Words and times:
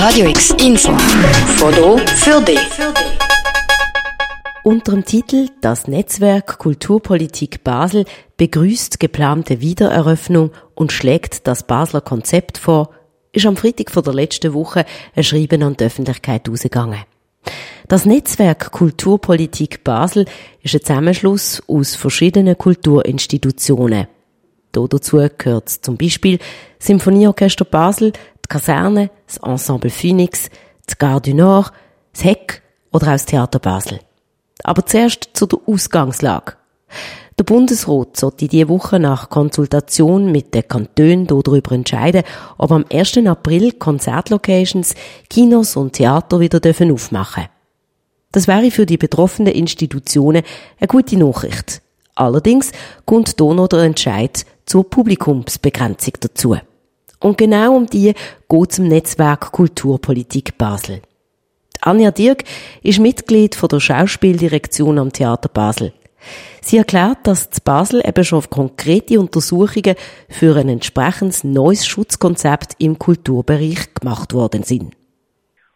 Radio 0.00 0.28
X 0.28 0.54
Info. 0.64 0.92
Foto 1.56 1.98
für 1.98 2.40
dich. 2.40 2.60
Unter 4.62 4.92
dem 4.92 5.04
Titel 5.04 5.48
Das 5.60 5.88
Netzwerk 5.88 6.58
Kulturpolitik 6.58 7.64
Basel 7.64 8.04
begrüßt 8.36 9.00
geplante 9.00 9.60
Wiedereröffnung 9.60 10.52
und 10.76 10.92
schlägt 10.92 11.48
das 11.48 11.64
Basler 11.64 12.00
Konzept 12.00 12.58
vor, 12.58 12.90
ist 13.32 13.44
am 13.44 13.56
Freitag 13.56 13.90
vor 13.90 14.04
der 14.04 14.14
letzten 14.14 14.54
Woche 14.54 14.84
ein 15.16 15.24
Schreiben 15.24 15.64
an 15.64 15.76
die 15.76 15.82
Öffentlichkeit 15.86 16.48
rausgegangen. 16.48 17.00
Das 17.88 18.04
Netzwerk 18.04 18.70
Kulturpolitik 18.70 19.82
Basel 19.82 20.26
ist 20.62 20.76
ein 20.76 20.82
Zusammenschluss 20.82 21.60
aus 21.66 21.96
verschiedenen 21.96 22.56
Kulturinstitutionen. 22.56 24.06
Dazu 24.70 25.28
gehört 25.36 25.68
zum 25.70 25.96
Beispiel 25.96 26.38
Symphonieorchester 26.78 27.64
Basel, 27.64 28.12
die 28.48 28.54
Kaserne, 28.54 29.10
das 29.26 29.36
Ensemble 29.38 29.90
Phoenix, 29.90 30.48
die 30.88 30.94
Gare 30.98 31.20
du 31.20 31.34
Nord, 31.34 31.72
das 32.12 32.24
Heck 32.24 32.62
oder 32.92 33.08
auch 33.08 33.12
das 33.12 33.26
Theater 33.26 33.58
Basel. 33.58 34.00
Aber 34.64 34.86
zuerst 34.86 35.30
zu 35.34 35.46
der 35.46 35.60
Ausgangslage. 35.66 36.54
Der 37.38 37.44
Bundesrat 37.44 38.16
sollte 38.16 38.48
diese 38.48 38.68
Woche 38.68 38.98
nach 38.98 39.30
Konsultation 39.30 40.32
mit 40.32 40.54
den 40.54 40.66
Kantonen 40.66 41.26
darüber 41.26 41.72
entscheiden, 41.72 42.24
ob 42.56 42.72
am 42.72 42.84
1. 42.92 43.18
April 43.26 43.72
Konzertlocations, 43.72 44.94
Kinos 45.30 45.76
und 45.76 45.92
Theater 45.92 46.40
wieder 46.40 46.58
aufmachen 46.58 47.44
dürfen. 47.44 47.52
Das 48.32 48.48
wäre 48.48 48.70
für 48.72 48.86
die 48.86 48.96
betroffenen 48.96 49.52
Institutionen 49.52 50.42
eine 50.80 50.88
gute 50.88 51.16
Nachricht. 51.16 51.80
Allerdings 52.16 52.72
kommt 53.04 53.34
hier 53.38 53.54
noch 53.54 53.68
der 53.68 53.80
Entscheid 53.80 54.44
zur 54.66 54.90
Publikumsbegrenzung 54.90 56.14
dazu. 56.20 56.56
Und 57.20 57.38
genau 57.38 57.74
um 57.74 57.86
die 57.86 58.14
geht 58.48 58.70
es 58.70 58.78
im 58.78 58.88
Netzwerk 58.88 59.52
Kulturpolitik 59.52 60.56
Basel. 60.56 61.02
Anja 61.80 62.10
Dirk 62.10 62.44
ist 62.82 63.00
Mitglied 63.00 63.54
von 63.54 63.68
der 63.68 63.80
Schauspieldirektion 63.80 64.98
am 64.98 65.12
Theater 65.12 65.48
Basel. 65.48 65.92
Sie 66.60 66.76
erklärt, 66.76 67.18
dass 67.24 67.50
zu 67.50 67.60
Basel 67.62 68.02
eben 68.04 68.24
schon 68.24 68.42
konkrete 68.50 69.18
Untersuchungen 69.18 69.94
für 70.28 70.56
ein 70.56 70.68
entsprechendes 70.68 71.44
neues 71.44 71.86
Schutzkonzept 71.86 72.74
im 72.78 72.98
Kulturbereich 72.98 73.94
gemacht 73.94 74.34
worden 74.34 74.64
sind. 74.64 74.94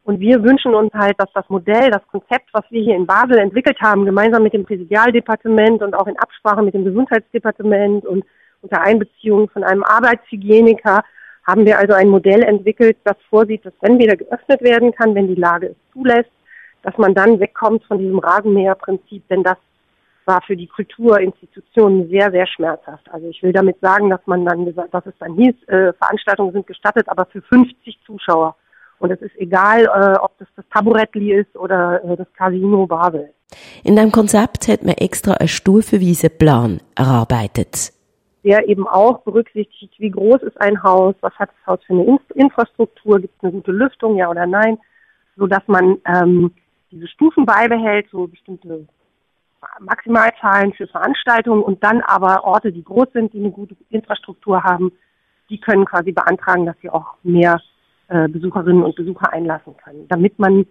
Und 0.05 0.19
wir 0.19 0.43
wünschen 0.43 0.75
uns 0.75 0.93
halt, 0.93 1.15
dass 1.19 1.33
das 1.33 1.49
Modell, 1.49 1.91
das 1.91 2.03
Konzept, 2.11 2.49
was 2.53 2.65
wir 2.71 2.83
hier 2.83 2.97
in 2.97 3.07
Basel 3.07 3.39
entwickelt 3.39 3.79
haben, 3.81 4.05
gemeinsam 4.05 4.43
mit 4.43 4.53
dem 4.53 4.65
Präsidialdepartement 4.65 5.81
und 5.81 5.95
auch 5.95 6.09
in 6.09 6.19
Absprache 6.19 6.63
mit 6.63 6.75
dem 6.75 6.85
Gesundheitsdepartement 6.85 8.05
und 8.05 8.25
unter 8.63 8.81
Einbeziehung 8.81 9.49
von 9.49 9.63
einem 9.63 9.85
Arbeitshygieniker, 9.85 11.05
haben 11.45 11.67
wir 11.67 11.79
also 11.79 11.95
ein 11.95 12.09
Modell 12.09 12.43
entwickelt, 12.43 12.97
das 13.05 13.17
vorsieht, 13.29 13.65
dass 13.65 13.73
wenn 13.81 13.99
wieder 13.99 14.17
geöffnet 14.17 14.63
werden 14.63 14.93
kann, 14.93 15.15
wenn 15.15 15.29
die 15.29 15.41
Lage 15.41 15.69
es 15.69 15.93
zulässt, 15.93 16.31
dass 16.83 16.97
man 16.99 17.15
dann 17.15 17.41
wegkommt 17.41 17.85
von 17.85 17.99
diesem 17.99 18.19
Rasenmäherprinzip, 18.19 19.27
denn 19.29 19.43
das 19.43 19.57
war 20.25 20.41
für 20.47 20.57
die 20.57 20.69
Kulturinstitutionen 20.69 22.09
sehr, 22.09 22.31
sehr 22.31 22.47
schmerzhaft. 22.47 23.11
Also 23.11 23.29
ich 23.29 23.43
will 23.43 23.53
damit 23.53 23.81
sagen, 23.81 24.11
dass 24.11 24.21
man 24.27 24.45
dann, 24.45 24.73
dass 24.75 25.07
es 25.07 25.15
dann 25.19 25.35
hieß, 25.35 25.55
äh, 25.69 25.93
Veranstaltungen 25.95 26.53
sind 26.53 26.67
gestattet, 26.67 27.09
aber 27.09 27.27
für 27.27 27.43
50 27.43 27.99
Zuschauer. 28.07 28.57
Und 28.99 29.11
es 29.11 29.21
ist 29.21 29.37
egal, 29.37 29.83
äh, 29.83 30.19
ob 30.19 30.39
das 30.39 30.47
das 30.55 30.65
Taburettli 30.73 31.33
ist 31.33 31.57
oder 31.57 32.05
äh, 32.05 32.17
das 32.17 32.33
Casino 32.35 32.87
Babel. 32.87 33.31
In 33.83 33.97
deinem 33.97 34.13
Konzept 34.13 34.69
hat 34.69 34.85
man 34.85 34.95
extra 34.95 35.33
einen 35.35 35.49
stufenweisen 35.49 36.31
Plan 36.39 36.81
erarbeitet. 36.95 37.93
Der 38.45 38.69
eben 38.69 38.89
auch 38.89 39.21
berücksichtigt, 39.21 39.95
wie 39.99 40.11
groß 40.11 40.43
ist 40.43 40.61
ein 40.61 40.83
Haus, 40.83 41.15
was 41.21 41.35
hat 41.39 41.51
das 41.51 41.67
Haus 41.67 41.85
für 41.87 41.93
eine 41.93 42.19
Infrastruktur, 42.35 43.21
gibt 43.21 43.35
es 43.37 43.43
eine 43.45 43.53
gute 43.53 43.71
Lüftung, 43.71 44.17
ja 44.17 44.29
oder 44.29 44.47
nein, 44.47 44.79
so 45.37 45.47
dass 45.47 45.63
man 45.69 45.99
ähm, 46.07 46.53
diese 46.91 47.07
Stufen 47.09 47.47
beibehält, 47.47 48.09
so 48.11 48.27
bestimmte 48.27 48.87
Maximalzahlen 49.81 50.73
für 50.73 50.87
Veranstaltungen 50.89 51.63
und 51.63 51.83
dann 51.85 52.01
aber 52.03 52.45
Orte, 52.45 52.73
die 52.73 52.83
groß 52.83 53.07
sind, 53.13 53.33
die 53.33 53.39
eine 53.39 53.51
gute 53.51 53.77
Infrastruktur 53.91 54.63
haben, 54.63 54.93
die 55.49 55.61
können 55.61 55.85
quasi 55.85 56.13
beantragen, 56.13 56.67
dass 56.67 56.77
sie 56.83 56.91
auch 56.91 57.15
mehr 57.23 57.61
äh, 58.09 58.29
Besucherinnen 58.29 58.83
und 58.83 58.97
Besucher 58.97 59.33
einlassen 59.33 59.77
können, 59.77 60.09
damit 60.09 60.39
man 60.39 60.67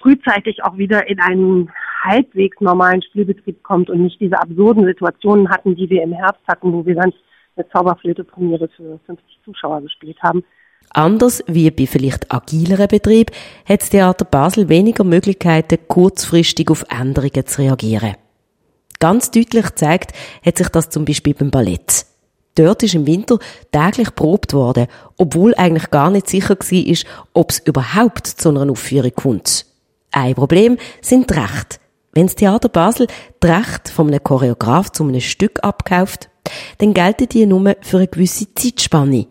frühzeitig 0.00 0.62
auch 0.64 0.76
wieder 0.76 1.08
in 1.08 1.20
einen 1.20 1.70
halbwegs 2.08 2.60
normalen 2.60 3.02
Spielbetrieb 3.02 3.62
kommt 3.62 3.90
und 3.90 4.02
nicht 4.02 4.20
diese 4.20 4.40
absurden 4.40 4.84
Situationen 4.86 5.48
hatten, 5.50 5.76
die 5.76 5.88
wir 5.90 6.02
im 6.02 6.12
Herbst 6.12 6.42
hatten, 6.48 6.72
wo 6.72 6.84
wir 6.84 6.94
dann 6.94 7.12
eine 7.56 7.68
Zauberflöte-Premiere 7.68 8.68
für 8.76 8.98
50 9.06 9.40
Zuschauer 9.44 9.82
gespielt 9.82 10.18
haben. 10.22 10.44
Anders 10.90 11.44
wie 11.46 11.70
bei 11.70 11.86
vielleicht 11.86 12.32
agileren 12.32 12.88
Betrieb 12.88 13.30
hat 13.68 13.82
das 13.82 13.90
Theater 13.90 14.24
Basel 14.24 14.68
weniger 14.68 15.04
Möglichkeiten, 15.04 15.78
kurzfristig 15.86 16.70
auf 16.70 16.84
Änderungen 16.88 17.46
zu 17.46 17.62
reagieren. 17.62 18.14
Ganz 18.98 19.30
deutlich 19.30 19.74
zeigt 19.74 20.12
hat 20.44 20.58
sich 20.58 20.68
das 20.68 20.88
zum 20.88 21.04
Beispiel 21.04 21.34
beim 21.34 21.50
Ballett. 21.50 22.06
Dort 22.54 22.82
ist 22.82 22.94
im 22.94 23.06
Winter 23.06 23.38
täglich 23.70 24.14
probt 24.16 24.52
worden, 24.52 24.88
obwohl 25.16 25.54
eigentlich 25.54 25.90
gar 25.90 26.10
nicht 26.10 26.28
sicher 26.28 26.56
war, 26.58 27.10
ob 27.34 27.50
es 27.50 27.60
überhaupt 27.60 28.26
zu 28.26 28.48
einer 28.48 28.68
Aufführung 28.68 29.12
kommt. 29.14 29.66
Ein 30.10 30.34
Problem 30.34 30.78
sind 31.00 31.30
die 31.30 31.34
Rechte. 31.34 31.78
Wenn 32.18 32.26
das 32.26 32.34
Theater 32.34 32.68
Basel 32.68 33.06
die 33.40 33.46
Rechte 33.46 33.92
von 33.92 34.08
einem 34.08 34.20
Choreograf 34.20 34.90
zu 34.90 35.04
einem 35.04 35.20
Stück 35.20 35.62
abkauft, 35.62 36.28
dann 36.78 36.92
gelten 36.92 37.28
die 37.28 37.46
nur 37.46 37.76
für 37.82 37.98
eine 37.98 38.08
gewisse 38.08 38.52
Zeitspanne. 38.54 39.28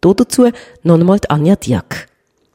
Dazu 0.00 0.48
noch 0.84 1.00
einmal 1.00 1.18
Anja 1.30 1.56
Dirk. 1.56 2.06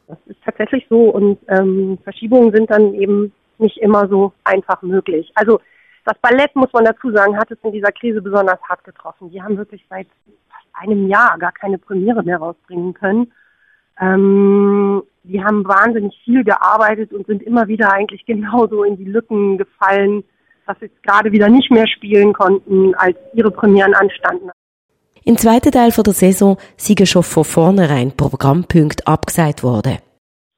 Das 0.08 0.18
ist 0.28 0.38
tatsächlich 0.46 0.86
so 0.90 1.10
und 1.10 1.38
ähm, 1.50 1.98
Verschiebungen 2.02 2.54
sind 2.54 2.72
dann 2.72 2.94
eben 2.94 3.34
nicht 3.58 3.78
immer 3.80 4.08
so 4.08 4.32
einfach 4.46 4.82
möglich. 4.84 5.30
Also 5.36 5.60
das 6.06 6.18
Ballett, 6.20 6.56
muss 6.56 6.72
man 6.72 6.86
dazu 6.86 7.12
sagen, 7.12 7.38
hat 7.38 7.52
es 7.52 7.58
in 7.62 7.74
dieser 7.74 7.92
Krise 7.92 8.22
besonders 8.22 8.62
hart 8.62 8.86
getroffen. 8.86 9.32
Die 9.32 9.42
haben 9.42 9.58
wirklich 9.58 9.86
seit 9.90 10.08
fast 10.48 10.68
einem 10.82 11.10
Jahr 11.10 11.38
gar 11.38 11.52
keine 11.52 11.78
Premiere 11.78 12.24
mehr 12.24 12.38
rausbringen 12.38 12.94
können. 12.94 13.34
Ähm, 14.00 15.04
die 15.24 15.44
haben 15.44 15.66
wahnsinnig 15.68 16.14
viel 16.24 16.44
gearbeitet 16.44 17.14
und 17.14 17.26
sind 17.28 17.44
immer 17.44 17.68
wieder 17.68 17.92
eigentlich 17.92 18.26
genauso 18.28 18.84
in 18.84 18.98
die 18.98 19.06
Lücken 19.06 19.58
gefallen, 19.58 20.24
dass 20.68 20.80
sie 20.80 20.90
gerade 21.02 21.32
wieder 21.32 21.50
nicht 21.50 21.72
mehr 21.72 21.88
spielen 21.88 22.34
konnten, 22.34 22.96
als 22.96 23.18
ihre 23.34 23.52
Premieren 23.52 23.94
anstanden. 23.94 24.50
Im 25.26 25.38
zweiten 25.38 25.72
Teil 25.72 25.92
der 25.92 26.14
Saison 26.14 26.58
sind 26.76 27.08
schon 27.08 27.24
von 27.24 27.44
vornherein 27.46 28.16
Programmpunkte 28.16 29.08
abgesagt 29.08 29.64
worden. 29.64 29.98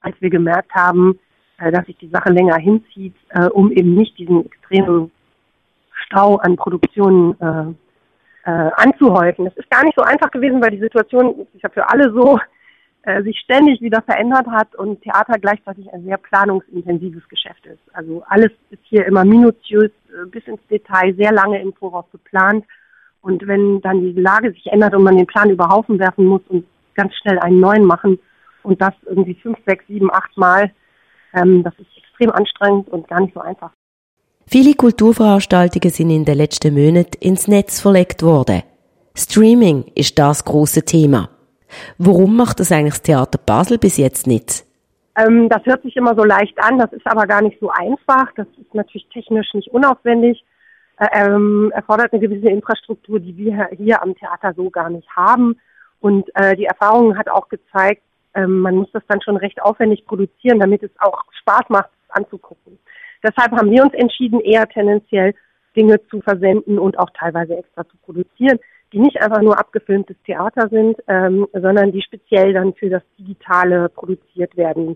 Als 0.02 0.16
wir 0.20 0.30
gemerkt 0.30 0.74
haben, 0.74 1.20
äh, 1.58 1.72
dass 1.72 1.86
sich 1.86 1.98
die 1.98 2.10
Sache 2.10 2.30
länger 2.30 2.58
hinzieht, 2.58 3.16
äh, 3.30 3.46
um 3.46 3.72
eben 3.72 3.96
nicht 3.96 4.18
diesen 4.18 4.46
extremen 4.46 5.12
Stau 6.06 6.38
an 6.38 6.56
Produktionen 6.56 7.36
äh, 7.40 8.52
anzuhäufen. 8.76 9.46
Das 9.46 9.56
ist 9.56 9.70
gar 9.72 9.84
nicht 9.84 9.96
so 9.98 10.04
einfach 10.04 10.30
gewesen, 10.30 10.62
weil 10.62 10.72
die 10.72 10.80
Situation 10.80 11.48
ist 11.54 11.64
ja 11.64 11.70
für 11.70 11.90
alle 11.90 12.12
so, 12.12 12.40
äh, 13.06 13.22
sich 13.22 13.40
ständig 13.40 13.82
wieder 13.82 14.02
verändert 14.02 14.48
hat 14.48 14.74
und 14.76 15.02
Theater 15.04 15.38
gleichzeitig 15.40 15.92
ein 15.94 16.04
sehr 16.04 16.18
planungsintensives 16.18 17.28
Geschäft 17.30 17.66
ist. 17.68 17.80
Also 17.94 18.24
alles 18.28 18.52
ist 18.72 18.82
hier 18.84 19.06
immer 19.06 19.24
minutiös 19.24 19.92
äh, 20.10 20.26
bis 20.26 20.44
ins 20.48 20.60
Detail, 20.72 21.14
sehr 21.16 21.32
lange 21.32 21.62
im 21.62 21.72
Voraus 21.74 22.06
geplant. 22.12 22.66
Und 23.22 23.46
wenn 23.48 23.80
dann 23.82 24.02
die 24.02 24.20
Lage 24.20 24.52
sich 24.52 24.66
ändert 24.68 24.96
und 24.96 25.04
man 25.04 25.18
den 25.18 25.28
Plan 25.28 25.52
über 25.52 25.70
Haufen 25.70 26.00
werfen 26.00 26.26
muss 26.26 26.42
und 26.50 26.66
ganz 26.96 27.14
schnell 27.16 27.38
einen 27.40 27.60
neuen 27.60 27.86
machen 27.86 28.20
und 28.64 28.82
das 28.82 28.94
irgendwie 29.06 29.36
fünf, 29.36 29.58
sechs, 29.68 29.86
sieben, 29.88 30.12
acht 30.12 30.36
Mal, 30.36 30.72
ähm, 31.34 31.62
das 31.62 31.74
ist 31.78 31.88
extrem 31.98 32.32
anstrengend 32.32 32.90
und 32.90 33.08
gar 33.08 33.22
nicht 33.22 33.36
so 33.36 33.40
einfach. 33.40 33.72
Viele 34.48 34.74
Kulturveranstaltungen 34.74 35.92
sind 35.92 36.10
in 36.10 36.26
den 36.26 36.38
letzten 36.38 36.74
Monaten 36.74 37.18
ins 37.20 37.48
Netz 37.48 37.82
verlegt 37.82 38.24
worden. 38.24 38.64
Streaming 39.16 39.86
ist 39.94 40.18
das 40.18 40.44
große 40.44 40.86
Thema. 40.86 41.30
Warum 41.98 42.36
macht 42.36 42.60
das 42.60 42.72
eigentlich 42.72 42.94
das 42.96 43.02
Theater 43.04 43.40
Basel 43.44 43.78
bis 43.78 43.98
jetzt 43.98 44.28
nicht? 44.28 44.66
Ähm, 45.18 45.50
das 45.50 45.66
hört 45.66 45.84
sich 45.84 45.96
immer 45.96 46.16
so 46.16 46.24
leicht 46.24 46.62
an, 46.62 46.78
das 46.78 46.92
ist 46.92 47.08
aber 47.08 47.26
gar 47.26 47.42
nicht 47.42 47.60
so 47.60 47.70
einfach. 47.70 48.32
Das 48.36 48.48
ist 48.60 48.74
natürlich 48.74 49.08
technisch 49.14 49.54
nicht 49.54 49.72
unaufwendig, 49.72 50.44
äh, 50.98 51.08
ähm, 51.14 51.72
erfordert 51.74 52.12
eine 52.12 52.22
gewisse 52.22 52.50
Infrastruktur, 52.50 53.20
die 53.20 53.36
wir 53.38 53.70
hier 53.78 54.02
am 54.02 54.16
Theater 54.16 54.54
so 54.56 54.70
gar 54.70 54.90
nicht 54.90 55.10
haben. 55.16 55.60
Und 56.02 56.30
äh, 56.36 56.56
die 56.56 56.66
Erfahrung 56.66 57.18
hat 57.18 57.30
auch 57.30 57.48
gezeigt, 57.48 58.02
äh, 58.34 58.46
man 58.46 58.76
muss 58.76 58.92
das 58.92 59.04
dann 59.08 59.22
schon 59.22 59.38
recht 59.38 59.62
aufwendig 59.62 60.06
produzieren, 60.06 60.60
damit 60.60 60.84
es 60.84 60.92
auch 61.00 61.24
Spaß 61.42 61.70
macht, 61.70 61.90
es 62.08 62.16
anzugucken. 62.16 62.78
Deshalb 63.24 63.52
haben 63.54 63.72
wir 63.72 63.84
uns 63.84 63.94
entschieden, 63.94 64.40
eher 64.42 64.68
tendenziell 64.68 65.34
Dinge 65.76 66.00
zu 66.10 66.22
versenden 66.22 66.78
und 66.78 67.00
auch 67.00 67.10
teilweise 67.18 67.58
extra 67.58 67.88
zu 67.88 67.98
produzieren, 68.06 68.60
die 68.96 69.02
nicht 69.02 69.22
einfach 69.22 69.42
nur 69.42 69.60
abgefilmtes 69.60 70.16
Theater 70.26 70.70
sind, 70.70 70.96
ähm, 71.10 71.46
sondern 71.52 71.92
die 71.92 72.02
speziell 72.02 72.54
dann 72.54 72.74
für 72.76 72.90
das 72.90 73.04
Digitale 73.20 73.90
produziert 73.90 74.56
werden. 74.56 74.96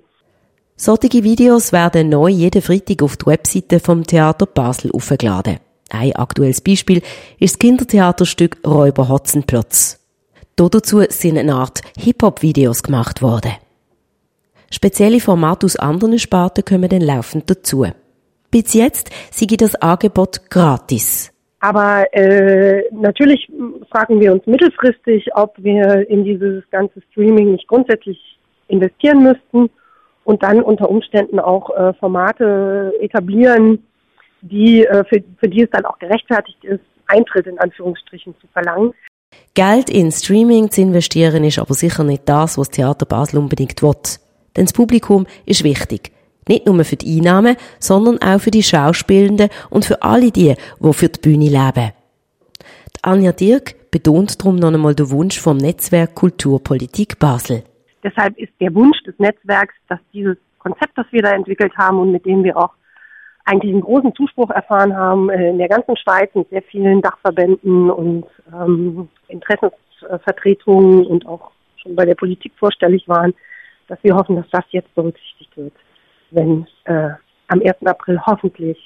Solche 0.78 1.26
Videos 1.26 1.74
werden 1.74 2.08
neu 2.08 2.30
jeden 2.30 2.62
Freitag 2.62 3.04
auf 3.04 3.18
die 3.18 3.26
Webseite 3.26 3.82
vom 3.82 4.06
Theater 4.06 4.46
Basel 4.46 4.92
aufgeladen. 4.94 5.58
Ein 5.90 6.16
aktuelles 6.16 6.62
Beispiel 6.62 7.02
ist 7.40 7.56
das 7.56 7.60
Kindertheaterstück 7.60 8.60
Räuber 8.66 9.10
Hotzenplotz. 9.10 10.00
Dazu 10.56 11.02
sind 11.10 11.38
eine 11.38 11.56
Art 11.56 11.82
Hip-Hop-Videos 11.98 12.84
gemacht 12.84 13.22
worden. 13.22 13.52
Spezielle 14.72 15.20
Formate 15.20 15.66
aus 15.66 15.76
anderen 15.76 16.20
Sparten 16.20 16.64
kommen 16.64 16.88
dann 16.88 17.02
laufend 17.02 17.50
dazu. 17.50 17.86
Bis 18.50 18.74
jetzt 18.74 19.10
sei 19.32 19.48
das 19.58 19.76
Angebot 19.76 20.50
gratis. 20.50 21.34
Aber 21.60 22.06
äh, 22.14 22.84
natürlich 22.92 23.52
fragen 23.92 24.22
wir 24.22 24.32
uns 24.32 24.46
mittelfristig, 24.46 25.30
ob 25.36 25.56
wir 25.58 26.10
in 26.10 26.24
dieses 26.24 26.64
ganze 26.72 27.02
Streaming 27.12 27.52
nicht 27.52 27.68
grundsätzlich 27.68 28.40
investieren 28.70 29.24
müssten 29.24 29.70
und 30.24 30.42
dann 30.44 30.62
unter 30.62 30.90
Umständen 30.90 31.40
auch 31.40 31.70
äh, 31.72 31.94
Formate 31.96 32.94
etablieren, 33.02 33.84
die 34.42 34.86
äh, 34.86 35.04
für, 35.06 35.22
für 35.38 35.50
die 35.50 35.64
es 35.64 35.70
dann 35.72 35.86
auch 35.86 36.00
gerechtfertigt 36.00 36.64
ist, 36.64 36.84
Eintritt 37.08 37.48
in 37.48 37.60
Anführungsstrichen 37.60 38.36
zu 38.40 38.48
verlangen. 38.54 38.94
Geld 39.54 39.90
in 39.90 40.12
Streaming 40.12 40.72
zu 40.72 40.82
investieren 40.82 41.44
ist 41.44 41.60
aber 41.60 41.74
sicher 41.74 42.04
nicht 42.04 42.30
das, 42.30 42.58
was 42.58 42.70
Theater 42.70 43.06
Basel 43.06 43.40
unbedingt 43.40 43.82
will. 43.82 43.96
Denn 44.56 44.66
das 44.66 44.74
Publikum 44.74 45.28
ist 45.46 45.64
wichtig. 45.64 46.12
Nicht 46.50 46.66
nur 46.66 46.84
für 46.84 46.96
die 46.96 47.20
Einnahmen, 47.20 47.56
sondern 47.80 48.18
auch 48.24 48.42
für 48.42 48.50
die 48.50 48.64
Schauspielenden 48.64 49.50
und 49.70 49.86
für 49.86 50.02
alle 50.02 50.32
die, 50.32 50.56
die 50.80 50.94
für 50.94 51.08
die 51.08 51.22
Bühne 51.22 51.46
leben. 51.46 51.92
Die 52.98 53.04
Anja 53.04 53.32
Dirk 53.32 53.92
betont 53.92 54.42
darum 54.42 54.56
noch 54.56 54.74
einmal 54.74 54.96
den 54.96 55.12
Wunsch 55.12 55.40
vom 55.40 55.58
Netzwerk 55.58 56.16
Kulturpolitik 56.16 57.20
Basel. 57.20 57.64
Deshalb 58.04 58.36
ist 58.40 58.52
der 58.60 58.74
Wunsch 58.74 58.98
des 59.04 59.14
Netzwerks, 59.20 59.76
dass 59.90 60.00
dieses 60.12 60.38
Konzept, 60.58 60.98
das 60.98 61.06
wir 61.12 61.22
da 61.22 61.34
entwickelt 61.34 61.72
haben 61.78 62.00
und 62.00 62.12
mit 62.12 62.26
dem 62.26 62.44
wir 62.44 62.58
auch 62.58 62.72
eigentlich 63.46 63.72
einen 63.72 63.82
großen 63.82 64.16
Zuspruch 64.16 64.50
erfahren 64.50 64.96
haben 64.96 65.30
äh, 65.30 65.52
in 65.52 65.60
der 65.60 65.70
ganzen 65.70 65.96
Schweiz 65.98 66.34
mit 66.34 66.50
sehr 66.50 66.64
vielen 66.64 67.02
Dachverbänden 67.02 67.92
und 67.92 68.26
ähm, 68.52 69.08
Interessensvertretungen 69.28 71.06
und 71.06 71.28
auch 71.28 71.52
schon 71.78 71.96
bei 71.96 72.06
der 72.06 72.16
Politik 72.16 72.54
vorstellig 72.58 73.08
waren, 73.08 73.36
dass 73.88 74.00
wir 74.02 74.16
hoffen, 74.16 74.36
dass 74.36 74.50
das 74.50 74.66
jetzt 74.72 74.94
berücksichtigt 74.96 75.56
wird, 75.56 75.74
wenn 76.32 76.68
äh, 76.86 77.10
am 77.48 77.62
1. 77.62 77.76
April 77.86 78.20
hoffentlich 78.26 78.78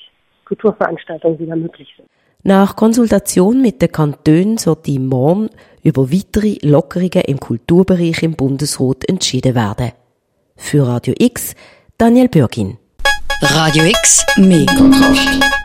Kulturveranstaltungen 0.46 1.40
wieder 1.40 1.56
möglich 1.56 1.88
sind. 1.98 2.08
Nach 2.46 2.76
Konsultation 2.76 3.62
mit 3.62 3.82
den 3.82 3.92
Kantonen 3.92 4.58
wird 4.66 4.86
die 4.86 5.00
morgen 5.00 5.50
über 5.82 6.12
weitere 6.12 6.58
Lockerungen 6.62 7.24
im 7.26 7.40
Kulturbereich 7.40 8.22
im 8.22 8.34
Bundesrat 8.34 9.08
entschieden 9.08 9.56
werden. 9.56 9.94
Für 10.58 10.86
Radio 10.86 11.14
X, 11.18 11.56
Daniel 11.98 12.28
Bürgin. 12.28 12.78
Radio 13.42 13.86
X 13.86 14.26
Megacast. 14.38 15.63